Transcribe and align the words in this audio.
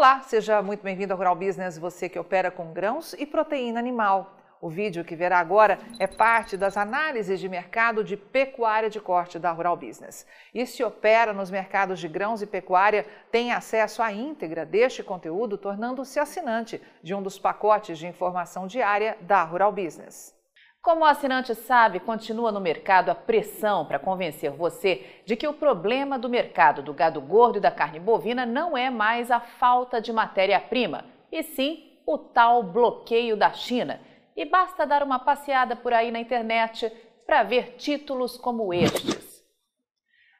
Olá, 0.00 0.22
seja 0.22 0.62
muito 0.62 0.82
bem-vindo 0.82 1.12
ao 1.12 1.18
Rural 1.18 1.36
Business, 1.36 1.76
você 1.76 2.08
que 2.08 2.18
opera 2.18 2.50
com 2.50 2.72
grãos 2.72 3.12
e 3.18 3.26
proteína 3.26 3.78
animal. 3.78 4.34
O 4.58 4.70
vídeo 4.70 5.04
que 5.04 5.14
verá 5.14 5.38
agora 5.38 5.78
é 5.98 6.06
parte 6.06 6.56
das 6.56 6.78
análises 6.78 7.38
de 7.38 7.50
mercado 7.50 8.02
de 8.02 8.16
pecuária 8.16 8.88
de 8.88 8.98
corte 8.98 9.38
da 9.38 9.52
Rural 9.52 9.76
Business. 9.76 10.26
E 10.54 10.64
se 10.64 10.82
opera 10.82 11.34
nos 11.34 11.50
mercados 11.50 12.00
de 12.00 12.08
grãos 12.08 12.40
e 12.40 12.46
pecuária, 12.46 13.04
tem 13.30 13.52
acesso 13.52 14.02
à 14.02 14.10
íntegra 14.10 14.64
deste 14.64 15.02
conteúdo, 15.02 15.58
tornando-se 15.58 16.18
assinante 16.18 16.80
de 17.02 17.14
um 17.14 17.22
dos 17.22 17.38
pacotes 17.38 17.98
de 17.98 18.06
informação 18.06 18.66
diária 18.66 19.18
da 19.20 19.44
Rural 19.44 19.70
Business. 19.70 20.34
Como 20.82 21.02
o 21.02 21.04
assinante 21.04 21.54
sabe, 21.54 22.00
continua 22.00 22.50
no 22.50 22.60
mercado 22.60 23.10
a 23.10 23.14
pressão 23.14 23.84
para 23.84 23.98
convencer 23.98 24.50
você 24.50 25.22
de 25.26 25.36
que 25.36 25.46
o 25.46 25.52
problema 25.52 26.18
do 26.18 26.28
mercado 26.28 26.82
do 26.82 26.94
gado 26.94 27.20
gordo 27.20 27.58
e 27.58 27.60
da 27.60 27.70
carne 27.70 28.00
bovina 28.00 28.46
não 28.46 28.76
é 28.76 28.88
mais 28.88 29.30
a 29.30 29.40
falta 29.40 30.00
de 30.00 30.12
matéria-prima, 30.12 31.04
e 31.30 31.42
sim 31.42 31.98
o 32.06 32.16
tal 32.16 32.62
bloqueio 32.62 33.36
da 33.36 33.52
China 33.52 34.00
e 34.40 34.44
basta 34.46 34.86
dar 34.86 35.02
uma 35.02 35.18
passeada 35.18 35.76
por 35.76 35.92
aí 35.92 36.10
na 36.10 36.18
internet 36.18 36.90
para 37.26 37.42
ver 37.42 37.74
títulos 37.76 38.38
como 38.38 38.72
estes. 38.72 39.44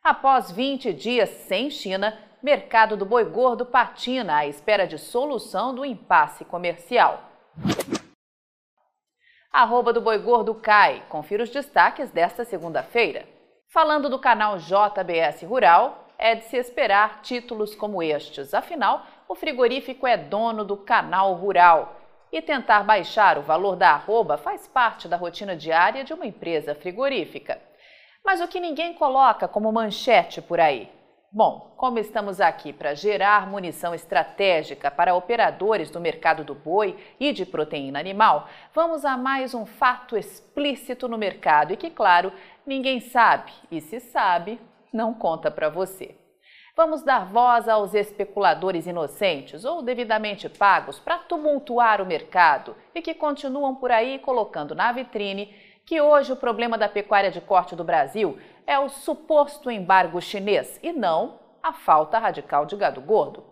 Após 0.03 0.51
20 0.51 0.93
dias 0.95 1.29
sem 1.29 1.69
China, 1.69 2.19
mercado 2.43 2.97
do 2.97 3.05
boi 3.05 3.27
gordo 3.27 3.67
patina 3.67 4.37
à 4.37 4.47
espera 4.47 4.87
de 4.87 4.97
solução 4.97 5.75
do 5.75 5.85
impasse 5.85 6.47
comercial. 6.47 7.25
Arroba 9.53 9.93
do 9.93 10.01
boi 10.01 10.17
gordo 10.19 10.55
cai. 10.55 11.03
Confira 11.09 11.43
os 11.43 11.51
destaques 11.51 12.09
desta 12.11 12.45
segunda-feira. 12.45 13.27
Falando 13.67 14.09
do 14.09 14.17
canal 14.17 14.59
JBS 14.59 15.43
Rural, 15.43 16.07
é 16.17 16.37
de 16.37 16.45
se 16.45 16.57
esperar 16.57 17.21
títulos 17.21 17.75
como 17.75 18.01
estes. 18.01 18.55
Afinal, 18.55 19.05
o 19.29 19.35
frigorífico 19.35 20.07
é 20.07 20.17
dono 20.17 20.65
do 20.65 20.77
canal 20.77 21.35
rural 21.35 21.97
e 22.31 22.41
tentar 22.41 22.85
baixar 22.85 23.39
o 23.39 23.43
valor 23.43 23.75
da 23.75 23.91
arroba 23.91 24.37
faz 24.37 24.69
parte 24.69 25.09
da 25.09 25.17
rotina 25.17 25.57
diária 25.57 26.05
de 26.05 26.15
uma 26.15 26.27
empresa 26.27 26.73
frigorífica. 26.77 27.61
Mas 28.25 28.41
o 28.41 28.47
que 28.47 28.61
ninguém 28.61 28.95
coloca 28.95 29.49
como 29.49 29.73
manchete 29.73 30.41
por 30.41 30.61
aí? 30.61 30.89
Bom, 31.33 31.75
como 31.77 32.01
estamos 32.01 32.41
aqui 32.41 32.73
para 32.73 32.93
gerar 32.93 33.47
munição 33.47 33.95
estratégica 33.95 34.91
para 34.91 35.15
operadores 35.15 35.89
do 35.89 36.01
mercado 36.01 36.43
do 36.43 36.57
boi 36.57 36.99
e 37.21 37.33
de 37.33 37.47
proteína 37.47 38.01
animal, 38.01 38.49
vamos 38.75 39.05
a 39.05 39.17
mais 39.17 39.55
um 39.55 39.65
fato 39.65 40.17
explícito 40.17 41.07
no 41.07 41.17
mercado 41.17 41.73
e 41.73 41.77
que, 41.77 41.89
claro, 41.89 42.33
ninguém 42.67 42.99
sabe 42.99 43.53
e 43.71 43.81
se 43.81 44.01
sabe, 44.01 44.61
não 44.93 45.15
conta 45.15 45.53
para 45.53 45.69
você. 45.69 46.17
Vamos 46.77 47.03
dar 47.03 47.27
voz 47.27 47.69
aos 47.69 47.95
especuladores 47.95 48.89
inocentes 48.89 49.65
ou 49.65 49.83
devidamente 49.83 50.49
pagos 50.49 50.99
para 50.99 51.19
tumultuar 51.19 52.01
o 52.01 52.07
mercado 52.07 52.75
e 52.93 53.01
que 53.01 53.15
continuam 53.15 53.77
por 53.77 53.93
aí 53.93 54.19
colocando 54.19 54.75
na 54.75 54.91
vitrine 54.91 55.55
que 55.85 56.01
hoje 56.01 56.33
o 56.33 56.37
problema 56.37 56.79
da 56.79 56.89
pecuária 56.89 57.31
de 57.31 57.41
corte 57.41 57.75
do 57.75 57.85
Brasil 57.85 58.39
é 58.67 58.79
o 58.79 58.89
suposto 58.89 59.71
embargo 59.71 60.21
chinês 60.21 60.79
e 60.83 60.93
não 60.93 61.41
a 61.63 61.73
falta 61.73 62.19
radical 62.19 62.67
de 62.67 62.77
gado 62.77 63.01
gordo. 63.01 63.45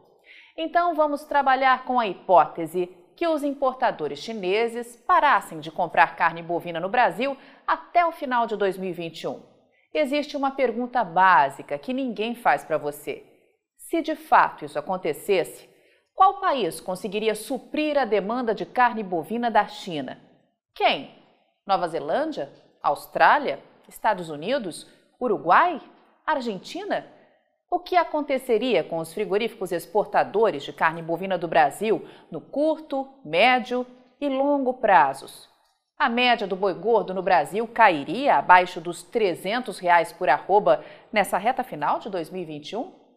Então 0.56 0.94
vamos 0.94 1.24
trabalhar 1.24 1.84
com 1.84 1.98
a 1.98 2.06
hipótese 2.06 2.94
que 3.16 3.26
os 3.26 3.42
importadores 3.42 4.20
chineses 4.20 4.96
parassem 4.96 5.60
de 5.60 5.70
comprar 5.70 6.16
carne 6.16 6.42
bovina 6.42 6.78
no 6.78 6.88
Brasil 6.88 7.36
até 7.66 8.06
o 8.06 8.12
final 8.12 8.46
de 8.46 8.56
2021 8.56 9.58
existe 9.92 10.36
uma 10.36 10.50
pergunta 10.50 11.02
básica 11.02 11.78
que 11.78 11.92
ninguém 11.92 12.34
faz 12.34 12.64
para 12.64 12.78
você. 12.78 13.24
Se 13.76 14.02
de 14.02 14.14
fato 14.14 14.64
isso 14.64 14.78
acontecesse, 14.78 15.68
qual 16.14 16.40
país 16.40 16.80
conseguiria 16.80 17.34
suprir 17.34 17.96
a 17.96 18.04
demanda 18.04 18.54
de 18.54 18.66
carne 18.66 19.02
bovina 19.02 19.50
da 19.50 19.66
China? 19.66 20.20
Quem? 20.74 21.17
Nova 21.68 21.86
Zelândia? 21.86 22.50
Austrália? 22.82 23.60
Estados 23.86 24.30
Unidos? 24.30 24.86
Uruguai? 25.20 25.78
Argentina? 26.26 27.06
O 27.70 27.78
que 27.78 27.94
aconteceria 27.94 28.82
com 28.82 28.96
os 28.96 29.12
frigoríficos 29.12 29.70
exportadores 29.70 30.62
de 30.62 30.72
carne 30.72 31.02
bovina 31.02 31.36
do 31.36 31.46
Brasil 31.46 32.08
no 32.30 32.40
curto, 32.40 33.06
médio 33.22 33.86
e 34.18 34.30
longo 34.30 34.72
prazos? 34.78 35.46
A 35.98 36.08
média 36.08 36.46
do 36.46 36.56
boi 36.56 36.72
gordo 36.72 37.12
no 37.12 37.20
Brasil 37.20 37.68
cairia 37.68 38.36
abaixo 38.36 38.80
dos 38.80 39.02
300 39.02 39.78
reais 39.78 40.10
por 40.10 40.30
arroba 40.30 40.82
nessa 41.12 41.36
reta 41.36 41.62
final 41.62 41.98
de 41.98 42.08
2021? 42.08 43.07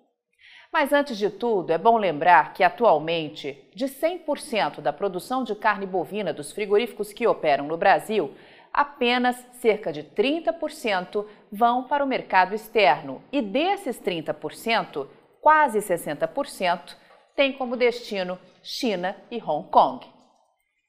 Mas 0.72 0.94
antes 0.94 1.18
de 1.18 1.30
tudo, 1.30 1.72
é 1.72 1.78
bom 1.78 1.98
lembrar 1.98 2.54
que 2.54 2.64
atualmente, 2.64 3.62
de 3.76 3.86
100% 3.88 4.80
da 4.80 4.94
produção 4.94 5.44
de 5.44 5.54
carne 5.54 5.86
bovina 5.86 6.32
dos 6.32 6.54
frigoríficos 6.54 7.12
que 7.12 7.28
operam 7.28 7.68
no 7.68 7.76
Brasil, 7.76 8.34
apenas 8.72 9.36
cerca 9.60 9.92
de 9.92 10.04
30% 10.04 11.26
vão 11.52 11.84
para 11.84 12.04
o 12.04 12.08
mercado 12.08 12.56
externo. 12.56 13.22
E 13.34 13.42
desses 13.42 14.00
30%, 14.00 15.08
quase 15.42 15.80
60% 15.80 16.96
têm 17.36 17.52
como 17.52 17.76
destino 17.76 18.40
China 18.64 19.18
e 19.30 19.42
Hong 19.44 19.68
Kong. 19.70 20.06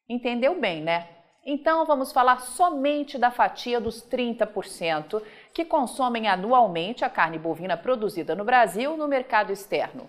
Entendeu 0.09 0.61
bem, 0.61 0.81
né? 0.81 1.09
Então, 1.45 1.85
vamos 1.85 2.13
falar 2.13 2.41
somente 2.41 3.19
da 3.19 3.31
fatia 3.31 3.81
dos 3.81 4.01
30% 4.01 5.21
que 5.53 5.65
consomem 5.65 6.29
anualmente 6.29 7.05
a 7.05 7.11
carne 7.11 7.37
bovina 7.37 7.77
produzida 7.77 8.37
no 8.37 8.45
Brasil 8.45 8.97
no 8.97 9.09
mercado 9.09 9.53
externo. 9.53 10.09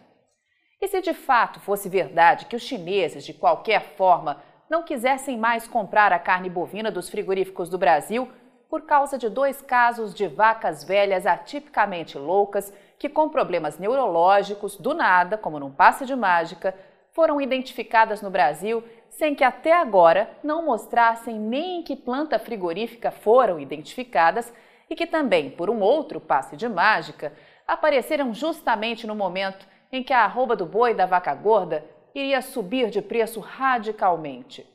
E 0.80 0.88
se 0.88 1.02
de 1.02 1.14
fato 1.14 1.60
fosse 1.60 1.90
verdade 1.90 2.46
que 2.46 2.56
os 2.56 2.62
chineses, 2.62 3.26
de 3.26 3.34
qualquer 3.34 3.96
forma, 3.96 4.44
não 4.70 4.84
quisessem 4.84 5.38
mais 5.38 5.68
comprar 5.68 6.14
a 6.14 6.20
carne 6.20 6.50
bovina 6.50 6.92
dos 6.92 7.10
frigoríficos 7.10 7.68
do 7.68 7.80
Brasil 7.80 8.30
por 8.70 8.84
causa 8.84 9.18
de 9.18 9.30
dois 9.30 9.62
casos 9.62 10.14
de 10.14 10.28
vacas 10.28 10.84
velhas 10.84 11.26
atipicamente 11.26 12.18
loucas 12.18 12.72
que, 13.00 13.10
com 13.10 13.30
problemas 13.30 13.80
neurológicos, 13.80 14.78
do 14.78 14.94
nada, 14.94 15.38
como 15.38 15.60
num 15.60 15.72
passe 15.72 16.06
de 16.06 16.16
mágica, 16.16 16.76
foram 17.12 17.40
identificadas 17.40 18.22
no 18.22 18.30
Brasil 18.30 18.84
sem 19.18 19.36
que 19.36 19.44
até 19.44 19.74
agora 19.74 20.30
não 20.44 20.66
mostrassem 20.66 21.40
nem 21.40 21.80
em 21.80 21.84
que 21.84 21.96
planta 21.96 22.40
frigorífica 22.40 23.12
foram 23.12 23.60
identificadas 23.60 24.52
e 24.90 24.96
que 24.96 25.06
também, 25.06 25.50
por 25.50 25.70
um 25.70 25.80
outro 25.80 26.20
passe 26.20 26.56
de 26.56 26.68
mágica, 26.68 27.34
apareceram 27.68 28.34
justamente 28.34 29.08
no 29.08 29.16
momento 29.16 29.68
em 29.92 30.04
que 30.04 30.14
a 30.14 30.24
arroba 30.24 30.56
do 30.56 30.66
boi 30.66 30.94
da 30.94 31.06
vaca 31.06 31.34
gorda 31.34 31.86
iria 32.14 32.42
subir 32.42 32.90
de 32.90 33.02
preço 33.02 33.40
radicalmente. 33.40 34.68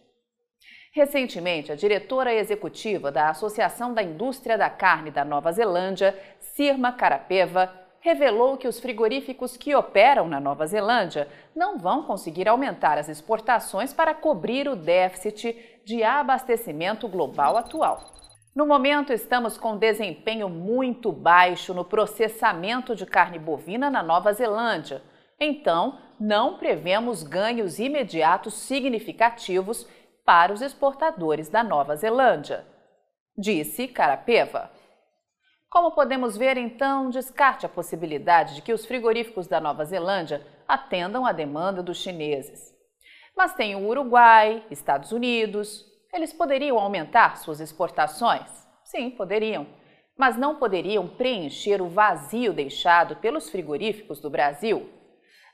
Recentemente, 0.93 1.71
a 1.71 1.77
diretora 1.77 2.33
executiva 2.33 3.13
da 3.13 3.31
Associação 3.31 3.93
da 3.93 4.03
Indústria 4.03 4.57
da 4.57 4.71
Carne 4.71 5.11
da 5.11 5.25
Nova 5.25 5.53
Zelândia, 5.53 6.19
Sirma 6.41 6.93
Carapeva, 6.93 7.88
revelou 8.09 8.57
que 8.57 8.67
os 8.67 8.81
frigoríficos 8.81 9.55
que 9.55 9.75
operam 9.75 10.27
na 10.27 10.41
Nova 10.41 10.67
Zelândia 10.67 11.29
não 11.55 11.77
vão 11.77 12.03
conseguir 12.05 12.49
aumentar 12.49 12.97
as 12.97 13.07
exportações 13.07 13.93
para 13.93 14.15
cobrir 14.15 14.67
o 14.67 14.75
déficit 14.75 15.55
de 15.85 16.03
abastecimento 16.03 17.07
global 17.07 17.59
atual. 17.59 18.15
No 18.57 18.67
momento, 18.67 19.13
estamos 19.13 19.59
com 19.59 19.77
desempenho 19.77 20.49
muito 20.49 21.13
baixo 21.13 21.75
no 21.75 21.85
processamento 21.85 22.97
de 22.97 23.05
carne 23.05 23.39
bovina 23.39 23.91
na 23.91 24.03
Nova 24.03 24.33
Zelândia. 24.33 25.03
Então, 25.39 25.99
não 26.19 26.57
prevemos 26.57 27.23
ganhos 27.23 27.79
imediatos 27.79 28.55
significativos 28.55 29.87
para 30.25 30.53
os 30.53 30.63
exportadores 30.63 31.51
da 31.51 31.63
Nova 31.63 31.95
Zelândia, 31.95 32.67
disse 33.37 33.87
Carapeva. 33.87 34.71
Como 35.71 35.91
podemos 35.91 36.35
ver, 36.35 36.57
então, 36.57 37.11
descarte 37.11 37.67
a 37.67 37.69
possibilidade 37.69 38.55
de 38.55 38.63
que 38.63 38.73
os 38.73 38.87
frigoríficos 38.87 39.47
da 39.47 39.61
Nova 39.61 39.85
Zelândia 39.85 40.45
atendam 40.67 41.27
à 41.27 41.33
demanda 41.33 41.83
dos 41.83 41.99
chineses. 41.99 42.75
Mas 43.37 43.55
tem 43.55 43.77
o 43.77 43.87
Uruguai, 43.87 44.65
Estados 44.71 45.13
Unidos. 45.13 45.85
Eles 46.11 46.33
poderiam 46.33 46.79
aumentar 46.79 47.37
suas 47.37 47.61
exportações? 47.61 48.67
Sim, 48.83 49.11
poderiam. 49.11 49.67
Mas 50.17 50.39
não 50.39 50.57
poderiam 50.57 51.07
preencher 51.07 51.83
o 51.83 51.89
vazio 51.89 52.55
deixado 52.55 53.17
pelos 53.17 53.51
frigoríficos 53.51 54.21
do 54.21 54.31
Brasil. 54.31 54.89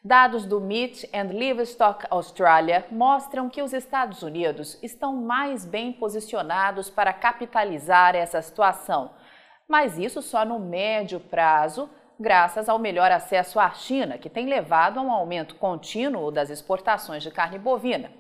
Dados 0.02 0.46
do 0.46 0.60
Meat 0.60 1.08
and 1.12 1.32
Livestock 1.32 2.06
Australia 2.08 2.86
mostram 2.90 3.50
que 3.50 3.62
os 3.62 3.72
Estados 3.72 4.22
Unidos 4.22 4.78
estão 4.80 5.16
mais 5.16 5.64
bem 5.64 5.92
posicionados 5.92 6.88
para 6.88 7.12
capitalizar 7.12 8.14
essa 8.14 8.40
situação 8.40 9.10
mas 9.68 9.98
isso 9.98 10.20
só 10.22 10.44
no 10.44 10.58
médio 10.58 11.18
prazo, 11.18 11.88
graças 12.18 12.68
ao 12.68 12.78
melhor 12.78 13.10
acesso 13.10 13.58
à 13.58 13.70
China, 13.70 14.18
que 14.18 14.30
tem 14.30 14.46
levado 14.46 14.98
a 14.98 15.02
um 15.02 15.10
aumento 15.10 15.56
contínuo 15.56 16.30
das 16.30 16.50
exportações 16.50 17.22
de 17.22 17.30
carne 17.30 17.58
bovina. 17.58 18.10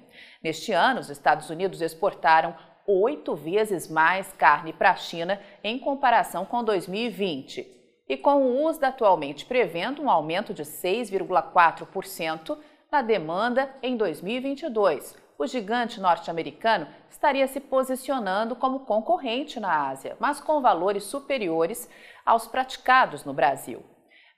Neste 0.42 0.72
ano, 0.72 1.00
os 1.00 1.10
Estados 1.10 1.50
Unidos 1.50 1.80
exportaram 1.80 2.54
oito 2.86 3.34
vezes 3.34 3.88
mais 3.88 4.32
carne 4.32 4.72
para 4.72 4.90
a 4.90 4.96
China 4.96 5.40
em 5.62 5.78
comparação 5.78 6.44
com 6.44 6.62
2020. 6.62 7.72
E 8.06 8.16
com 8.18 8.42
o 8.42 8.66
USDA 8.66 8.88
atualmente 8.88 9.46
prevendo 9.46 10.02
um 10.02 10.10
aumento 10.10 10.52
de 10.52 10.62
6,4% 10.62 12.58
na 12.92 13.00
demanda 13.00 13.74
em 13.82 13.96
2022. 13.96 15.23
O 15.36 15.46
gigante 15.46 16.00
norte-americano 16.00 16.86
estaria 17.10 17.46
se 17.48 17.58
posicionando 17.58 18.54
como 18.54 18.80
concorrente 18.80 19.58
na 19.58 19.88
Ásia, 19.88 20.16
mas 20.20 20.40
com 20.40 20.60
valores 20.60 21.04
superiores 21.04 21.90
aos 22.24 22.46
praticados 22.46 23.24
no 23.24 23.32
Brasil. 23.32 23.82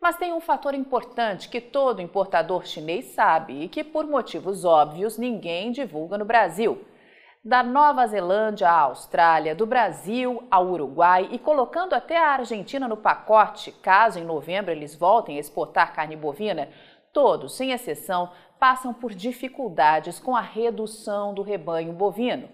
Mas 0.00 0.16
tem 0.16 0.32
um 0.32 0.40
fator 0.40 0.75
importante 0.75 1.48
que 1.48 1.60
todo 1.60 2.00
importador 2.00 2.66
chinês 2.66 3.06
sabe 3.06 3.64
e 3.64 3.69
que, 3.69 3.84
por 3.84 4.06
motivos 4.06 4.64
óbvios, 4.64 5.19
ninguém 5.19 5.70
divulga 5.70 6.16
no 6.16 6.25
Brasil. 6.25 6.82
Da 7.44 7.62
Nova 7.62 8.06
Zelândia 8.06 8.69
à 8.69 8.81
Austrália, 8.81 9.54
do 9.54 9.66
Brasil 9.66 10.42
ao 10.50 10.66
Uruguai 10.66 11.28
e 11.31 11.38
colocando 11.38 11.94
até 11.94 12.19
a 12.19 12.31
Argentina 12.31 12.88
no 12.88 12.96
pacote, 12.96 13.70
caso 13.70 14.19
em 14.19 14.25
novembro 14.25 14.72
eles 14.72 14.94
voltem 14.94 15.37
a 15.37 15.40
exportar 15.40 15.92
carne 15.94 16.16
bovina, 16.16 16.69
todos, 17.12 17.56
sem 17.56 17.72
exceção, 17.72 18.31
passam 18.58 18.92
por 18.92 19.14
dificuldades 19.14 20.18
com 20.18 20.34
a 20.34 20.40
redução 20.40 21.34
do 21.34 21.42
rebanho 21.42 21.92
bovino. 21.92 22.48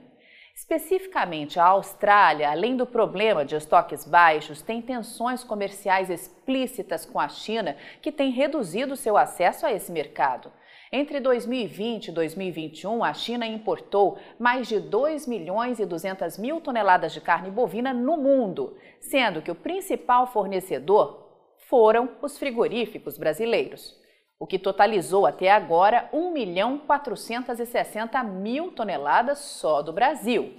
Especificamente, 0.55 1.59
a 1.59 1.65
Austrália, 1.65 2.51
além 2.51 2.77
do 2.77 2.87
problema 2.87 3.45
de 3.45 3.57
estoques 3.57 4.05
baixos, 4.05 4.61
tem 4.61 4.83
tensões 4.83 5.43
comerciais 5.43 6.11
explícitas 6.11 7.07
com 7.07 7.19
a 7.19 7.29
China, 7.29 7.77
que 8.03 8.13
tem 8.13 8.31
reduzido 8.31 8.95
seu 8.95 9.17
acesso 9.17 9.65
a 9.65 9.73
esse 9.73 9.91
mercado. 9.91 10.53
Entre 10.93 11.21
2020 11.21 12.09
e 12.09 12.13
2021, 12.13 13.03
a 13.03 13.15
China 13.15 13.47
importou 13.47 14.19
mais 14.39 14.69
de 14.69 14.79
2 14.79 15.27
milhões 15.27 15.79
e 15.79 15.87
200 15.87 16.37
mil 16.37 16.61
toneladas 16.61 17.15
de 17.15 17.21
carne 17.21 17.51
bovina 17.51 17.95
no 17.95 18.19
mundo, 18.19 18.77
sendo 19.01 19.41
que 19.41 19.51
o 19.51 19.55
principal 19.55 20.27
fornecedor 20.27 21.31
foram 21.67 22.11
os 22.21 22.37
frigoríficos 22.37 23.17
brasileiros 23.17 24.02
o 24.43 24.47
que 24.47 24.59
totalizou 24.59 25.25
até 25.25 25.53
agora 25.53 26.11
1 26.13 26.33
milhão 26.33 26.77
460 26.77 28.21
mil 28.25 28.73
toneladas 28.73 29.39
só 29.39 29.81
do 29.83 29.93
Brasil. 29.93 30.53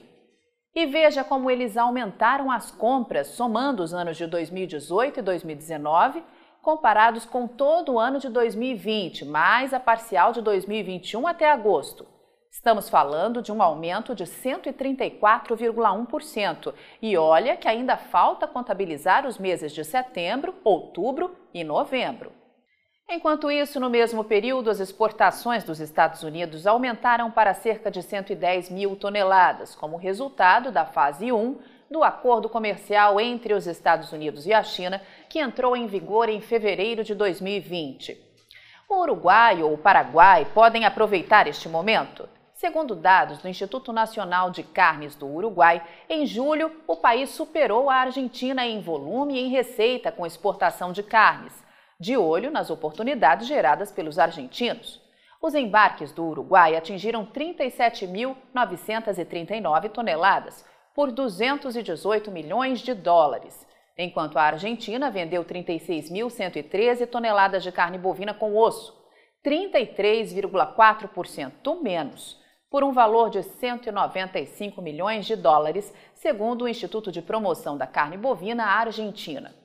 E 0.74 0.86
veja 0.86 1.22
como 1.22 1.52
eles 1.52 1.76
aumentaram 1.76 2.50
as 2.50 2.72
compras, 2.72 3.28
somando 3.28 3.84
os 3.84 3.94
anos 3.94 4.16
de 4.16 4.26
2018 4.26 5.20
e 5.20 5.22
2019, 5.22 6.24
comparados 6.62 7.26
com 7.26 7.46
todo 7.46 7.96
o 7.96 8.00
ano 8.00 8.20
de 8.20 8.30
2020, 8.30 9.26
mais 9.26 9.74
a 9.74 9.82
parcial 9.82 10.32
de 10.32 10.42
2021 10.42 11.28
até 11.28 11.52
agosto. 11.52 12.08
Estamos 12.50 12.88
falando 12.88 13.42
de 13.42 13.52
um 13.52 13.62
aumento 13.62 14.16
de 14.16 14.24
134,1%. 14.24 16.74
E 17.02 17.18
olha 17.18 17.58
que 17.58 17.68
ainda 17.68 17.98
falta 17.98 18.48
contabilizar 18.48 19.28
os 19.28 19.38
meses 19.38 19.74
de 19.74 19.84
setembro, 19.84 20.56
outubro 20.64 21.36
e 21.54 21.66
novembro. 21.66 22.43
Enquanto 23.10 23.52
isso, 23.52 23.80
no 23.80 23.90
mesmo 23.90 24.24
período, 24.24 24.70
as 24.70 24.80
exportações 24.80 25.64
dos 25.64 25.80
Estados 25.80 26.24
Unidos 26.24 26.66
aumentaram 26.66 27.30
para 27.30 27.54
cerca 27.54 27.92
de 27.92 28.02
110 28.02 28.70
mil 28.70 28.96
toneladas, 28.96 29.76
como 29.76 29.98
resultado 29.98 30.72
da 30.72 30.86
fase 30.86 31.32
1 31.32 31.60
do 31.92 32.04
acordo 32.04 32.50
comercial 32.50 33.20
entre 33.20 33.54
os 33.54 33.68
Estados 33.68 34.12
Unidos 34.12 34.48
e 34.48 34.54
a 34.54 34.64
China, 34.64 35.02
que 35.30 35.40
entrou 35.40 35.76
em 35.76 35.86
vigor 35.86 36.28
em 36.28 36.42
fevereiro 36.42 37.04
de 37.04 37.14
2020. 37.14 38.18
O 38.90 39.02
Uruguai 39.02 39.62
ou 39.62 39.74
o 39.74 39.78
Paraguai 39.78 40.48
podem 40.54 40.86
aproveitar 40.86 41.46
este 41.46 41.70
momento? 41.70 42.28
Segundo 42.54 42.96
dados 42.96 43.40
do 43.40 43.50
Instituto 43.50 43.92
Nacional 43.92 44.50
de 44.50 44.64
Carnes 44.64 45.16
do 45.16 45.28
Uruguai, 45.28 45.84
em 46.10 46.26
julho 46.26 46.72
o 46.88 46.96
país 46.96 47.30
superou 47.30 47.90
a 47.90 47.96
Argentina 47.98 48.66
em 48.66 48.82
volume 48.82 49.36
e 49.36 49.40
em 49.40 49.50
receita 49.50 50.12
com 50.12 50.26
exportação 50.26 50.92
de 50.92 51.04
carnes 51.04 51.64
de 52.04 52.16
olho 52.18 52.52
nas 52.52 52.70
oportunidades 52.70 53.48
geradas 53.48 53.90
pelos 53.90 54.20
argentinos. 54.20 55.02
Os 55.42 55.56
embarques 55.56 56.12
do 56.12 56.26
Uruguai 56.26 56.76
atingiram 56.76 57.26
37.939 57.26 59.90
toneladas, 59.90 60.66
por 60.94 61.10
218 61.12 62.30
milhões 62.30 62.82
de 62.82 62.94
dólares, 62.94 63.66
enquanto 63.98 64.38
a 64.38 64.44
Argentina 64.44 65.10
vendeu 65.10 65.46
36.113 65.46 67.08
toneladas 67.08 67.64
de 67.64 67.72
carne 67.72 67.98
bovina 67.98 68.34
com 68.34 68.58
osso, 68.58 69.02
33,4% 69.44 71.82
menos, 71.82 72.38
por 72.70 72.84
um 72.84 72.92
valor 72.92 73.30
de 73.30 73.44
195 73.44 74.82
milhões 74.82 75.26
de 75.26 75.38
dólares, 75.38 75.94
segundo 76.16 76.64
o 76.64 76.68
Instituto 76.68 77.14
de 77.14 77.22
Promoção 77.22 77.78
da 77.78 77.88
Carne 77.88 78.18
Bovina 78.18 78.66
Argentina. 78.66 79.63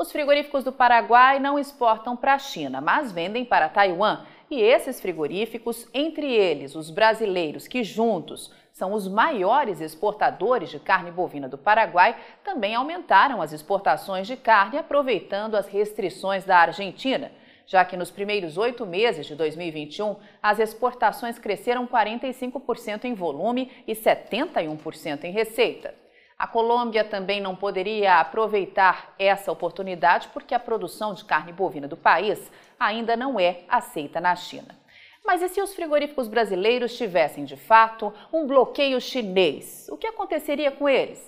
Os 0.00 0.12
frigoríficos 0.12 0.62
do 0.62 0.70
Paraguai 0.70 1.40
não 1.40 1.58
exportam 1.58 2.16
para 2.16 2.34
a 2.34 2.38
China, 2.38 2.80
mas 2.80 3.10
vendem 3.10 3.44
para 3.44 3.68
Taiwan. 3.68 4.24
E 4.48 4.60
esses 4.60 5.00
frigoríficos, 5.00 5.88
entre 5.92 6.32
eles 6.32 6.76
os 6.76 6.88
brasileiros, 6.88 7.66
que 7.66 7.82
juntos 7.82 8.54
são 8.72 8.92
os 8.92 9.08
maiores 9.08 9.80
exportadores 9.80 10.70
de 10.70 10.78
carne 10.78 11.10
bovina 11.10 11.48
do 11.48 11.58
Paraguai, 11.58 12.16
também 12.44 12.76
aumentaram 12.76 13.42
as 13.42 13.52
exportações 13.52 14.28
de 14.28 14.36
carne, 14.36 14.78
aproveitando 14.78 15.56
as 15.56 15.66
restrições 15.66 16.44
da 16.44 16.58
Argentina, 16.58 17.32
já 17.66 17.84
que 17.84 17.96
nos 17.96 18.08
primeiros 18.08 18.56
oito 18.56 18.86
meses 18.86 19.26
de 19.26 19.34
2021 19.34 20.14
as 20.40 20.60
exportações 20.60 21.40
cresceram 21.40 21.88
45% 21.88 23.04
em 23.04 23.14
volume 23.14 23.72
e 23.84 23.96
71% 23.96 25.24
em 25.24 25.32
receita. 25.32 25.92
A 26.38 26.46
Colômbia 26.46 27.02
também 27.02 27.40
não 27.40 27.56
poderia 27.56 28.20
aproveitar 28.20 29.12
essa 29.18 29.50
oportunidade 29.50 30.28
porque 30.28 30.54
a 30.54 30.60
produção 30.60 31.12
de 31.12 31.24
carne 31.24 31.52
bovina 31.52 31.88
do 31.88 31.96
país 31.96 32.38
ainda 32.78 33.16
não 33.16 33.40
é 33.40 33.62
aceita 33.68 34.20
na 34.20 34.36
China. 34.36 34.78
Mas 35.26 35.42
e 35.42 35.48
se 35.48 35.60
os 35.60 35.74
frigoríficos 35.74 36.28
brasileiros 36.28 36.96
tivessem, 36.96 37.44
de 37.44 37.56
fato, 37.56 38.14
um 38.32 38.46
bloqueio 38.46 39.00
chinês? 39.00 39.88
O 39.90 39.96
que 39.96 40.06
aconteceria 40.06 40.70
com 40.70 40.88
eles? 40.88 41.20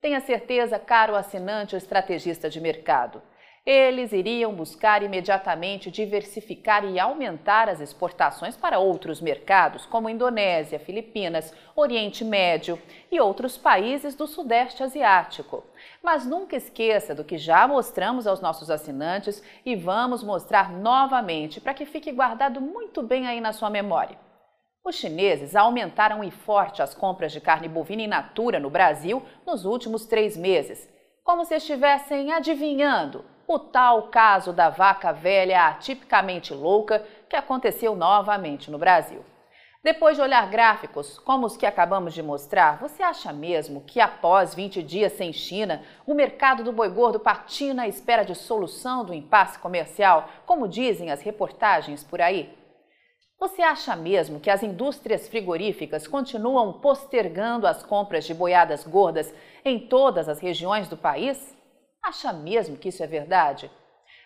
Tenha 0.00 0.20
certeza, 0.20 0.78
caro 0.78 1.16
assinante 1.16 1.74
ou 1.74 1.78
estrategista 1.78 2.48
de 2.48 2.60
mercado 2.60 3.20
eles 3.66 4.12
iriam 4.12 4.54
buscar 4.54 5.02
imediatamente 5.02 5.90
diversificar 5.90 6.84
e 6.84 7.00
aumentar 7.00 7.68
as 7.68 7.80
exportações 7.80 8.56
para 8.56 8.78
outros 8.78 9.20
mercados, 9.20 9.84
como 9.84 10.08
Indonésia, 10.08 10.78
Filipinas, 10.78 11.52
Oriente 11.74 12.24
Médio 12.24 12.80
e 13.10 13.20
outros 13.20 13.58
países 13.58 14.14
do 14.14 14.28
Sudeste 14.28 14.84
Asiático. 14.84 15.64
Mas 16.00 16.24
nunca 16.24 16.54
esqueça 16.54 17.12
do 17.12 17.24
que 17.24 17.36
já 17.36 17.66
mostramos 17.66 18.24
aos 18.24 18.40
nossos 18.40 18.70
assinantes 18.70 19.42
e 19.64 19.74
vamos 19.74 20.22
mostrar 20.22 20.70
novamente 20.70 21.60
para 21.60 21.74
que 21.74 21.84
fique 21.84 22.12
guardado 22.12 22.60
muito 22.60 23.02
bem 23.02 23.26
aí 23.26 23.40
na 23.40 23.52
sua 23.52 23.68
memória. 23.68 24.16
Os 24.84 24.94
chineses 24.94 25.56
aumentaram 25.56 26.22
e 26.22 26.30
forte 26.30 26.82
as 26.82 26.94
compras 26.94 27.32
de 27.32 27.40
carne 27.40 27.66
bovina 27.66 28.02
in 28.02 28.06
natura 28.06 28.60
no 28.60 28.70
Brasil 28.70 29.24
nos 29.44 29.64
últimos 29.64 30.06
três 30.06 30.36
meses, 30.36 30.88
como 31.24 31.44
se 31.44 31.56
estivessem 31.56 32.32
adivinhando 32.32 33.24
o 33.46 33.58
tal 33.58 34.08
caso 34.08 34.52
da 34.52 34.68
vaca 34.68 35.12
velha 35.12 35.68
atipicamente 35.68 36.52
louca 36.52 37.06
que 37.28 37.36
aconteceu 37.36 37.94
novamente 37.94 38.70
no 38.70 38.78
Brasil. 38.78 39.24
Depois 39.82 40.16
de 40.16 40.22
olhar 40.22 40.50
gráficos 40.50 41.16
como 41.16 41.46
os 41.46 41.56
que 41.56 41.64
acabamos 41.64 42.12
de 42.12 42.20
mostrar, 42.20 42.76
você 42.78 43.04
acha 43.04 43.32
mesmo 43.32 43.82
que 43.82 44.00
após 44.00 44.52
20 44.52 44.82
dias 44.82 45.12
sem 45.12 45.32
China, 45.32 45.80
o 46.04 46.12
mercado 46.12 46.64
do 46.64 46.72
boi 46.72 46.88
gordo 46.88 47.20
patina 47.20 47.84
à 47.84 47.88
espera 47.88 48.24
de 48.24 48.34
solução 48.34 49.04
do 49.04 49.14
impasse 49.14 49.60
comercial, 49.60 50.28
como 50.44 50.66
dizem 50.66 51.12
as 51.12 51.22
reportagens 51.22 52.02
por 52.02 52.20
aí? 52.20 52.52
Você 53.38 53.62
acha 53.62 53.94
mesmo 53.94 54.40
que 54.40 54.50
as 54.50 54.64
indústrias 54.64 55.28
frigoríficas 55.28 56.08
continuam 56.08 56.80
postergando 56.80 57.66
as 57.66 57.82
compras 57.82 58.24
de 58.24 58.34
boiadas 58.34 58.84
gordas 58.84 59.32
em 59.64 59.78
todas 59.78 60.28
as 60.28 60.40
regiões 60.40 60.88
do 60.88 60.96
país? 60.96 61.54
Acha 62.06 62.32
mesmo 62.32 62.76
que 62.76 62.90
isso 62.90 63.02
é 63.02 63.06
verdade? 63.06 63.68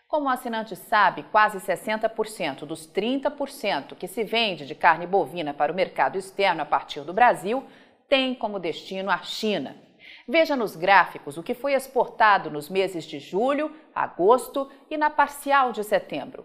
Como 0.06 0.26
o 0.26 0.28
assinante 0.28 0.76
sabe, 0.76 1.22
quase 1.32 1.56
60% 1.56 2.66
dos 2.66 2.86
30% 2.86 3.96
que 3.96 4.06
se 4.06 4.22
vende 4.22 4.66
de 4.66 4.74
carne 4.74 5.06
bovina 5.06 5.54
para 5.54 5.72
o 5.72 5.74
mercado 5.74 6.18
externo 6.18 6.60
a 6.60 6.66
partir 6.66 7.00
do 7.00 7.14
Brasil 7.14 7.64
tem 8.06 8.34
como 8.34 8.58
destino 8.58 9.10
a 9.10 9.22
China. 9.22 9.74
Veja 10.28 10.54
nos 10.54 10.76
gráficos 10.76 11.38
o 11.38 11.42
que 11.42 11.54
foi 11.54 11.72
exportado 11.72 12.50
nos 12.50 12.68
meses 12.68 13.06
de 13.06 13.18
julho, 13.18 13.74
agosto 13.94 14.70
e 14.90 14.98
na 14.98 15.08
parcial 15.08 15.72
de 15.72 15.82
setembro. 15.82 16.44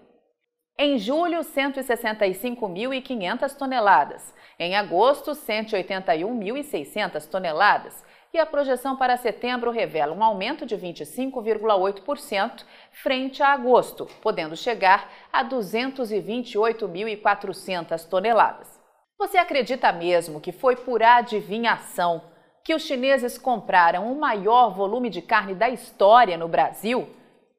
Em 0.79 0.97
julho, 0.97 1.39
165.500 1.39 3.57
toneladas. 3.57 4.33
Em 4.57 4.77
agosto, 4.77 5.31
181.600 5.31 7.27
toneladas 7.27 8.05
e 8.35 8.39
a 8.39 8.45
projeção 8.45 8.95
para 8.97 9.17
setembro 9.17 9.71
revela 9.71 10.13
um 10.13 10.23
aumento 10.23 10.65
de 10.65 10.77
25,8% 10.77 12.65
frente 12.91 13.41
a 13.41 13.53
agosto, 13.53 14.05
podendo 14.21 14.57
chegar 14.57 15.09
a 15.31 15.41
228.400 15.43 18.07
toneladas. 18.09 18.77
Você 19.17 19.37
acredita 19.37 19.93
mesmo 19.93 20.41
que 20.41 20.51
foi 20.51 20.75
por 20.75 21.01
adivinhação 21.01 22.23
que 22.63 22.75
os 22.75 22.81
chineses 22.81 23.37
compraram 23.37 24.11
o 24.11 24.19
maior 24.19 24.71
volume 24.71 25.09
de 25.09 25.21
carne 25.21 25.55
da 25.55 25.69
história 25.69 26.37
no 26.37 26.49
Brasil? 26.49 27.07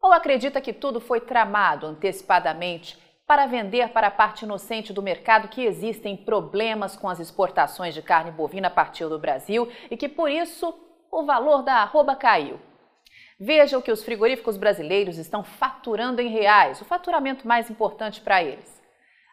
Ou 0.03 0.13
acredita 0.13 0.61
que 0.61 0.75
tudo 0.75 1.01
foi 1.01 1.21
tramado 1.21 1.87
antecipadamente 1.87 2.99
para 3.27 3.47
vender 3.47 3.89
para 3.89 4.07
a 4.07 4.11
parte 4.11 4.45
inocente 4.45 4.93
do 4.93 5.03
mercado 5.03 5.49
que 5.49 5.65
existem 5.65 6.17
problemas 6.17 6.97
com 6.97 7.09
as 7.09 7.19
exportações 7.19 7.93
de 7.93 8.01
carne 8.01 8.31
bovina 8.31 8.69
a 8.69 8.71
partir 8.71 9.09
do 9.09 9.19
Brasil 9.19 9.69
e 9.91 9.97
que 9.97 10.09
por 10.09 10.31
isso 10.31 10.73
o 11.11 11.25
valor 11.25 11.63
da 11.63 11.83
arroba 11.83 12.15
caiu. 12.15 12.61
Veja 13.39 13.77
o 13.77 13.83
que 13.83 13.91
os 13.91 14.05
frigoríficos 14.05 14.57
brasileiros 14.57 15.19
estão 15.19 15.43
faturando 15.43 16.23
em 16.23 16.29
reais, 16.29 16.81
o 16.81 16.85
faturamento 16.85 17.47
mais 17.47 17.69
importante 17.69 18.21
para 18.21 18.43
eles. 18.43 18.76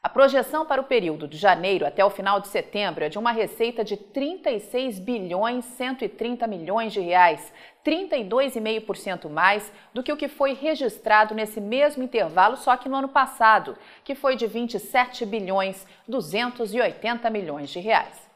A 0.06 0.10
projeção 0.10 0.66
para 0.66 0.82
o 0.82 0.84
período 0.84 1.30
de 1.30 1.38
janeiro 1.38 1.86
até 1.86 2.04
o 2.04 2.10
final 2.10 2.42
de 2.42 2.50
setembro 2.50 3.06
é 3.06 3.10
de 3.10 3.18
uma 3.18 3.32
receita 3.32 3.86
de 3.86 3.96
36 3.96 5.00
bilhões 5.00 5.64
130 5.64 6.46
milhões 6.46 6.92
de 6.92 7.00
reais, 7.00 7.54
32,5% 7.86 9.30
mais 9.30 9.72
do 9.94 10.04
que 10.04 10.12
o 10.12 10.18
que 10.18 10.28
foi 10.28 10.56
registrado 10.56 11.34
nesse 11.34 11.62
mesmo 11.62 12.04
intervalo 12.04 12.58
só 12.58 12.76
que 12.76 12.90
no 12.90 12.98
ano 12.98 13.08
passado, 13.08 13.78
que 14.04 14.14
foi 14.14 14.36
de 14.36 14.46
27 14.46 15.26
bilhões 15.26 15.88
280 16.06 17.30
milhões 17.30 17.70
de 17.70 17.80
reais. 17.80 18.30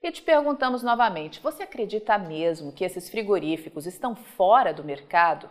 E 0.00 0.12
te 0.12 0.22
perguntamos 0.22 0.84
novamente: 0.84 1.40
você 1.40 1.64
acredita 1.64 2.16
mesmo 2.18 2.70
que 2.72 2.84
esses 2.84 3.10
frigoríficos 3.10 3.84
estão 3.84 4.14
fora 4.14 4.72
do 4.72 4.84
mercado? 4.84 5.50